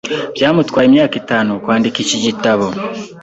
Byamutwaye 0.35 0.85
imyaka 0.87 1.15
itanu 1.21 1.49
kwandika 1.63 1.97
iki 2.03 2.17
gitabo. 2.25 2.65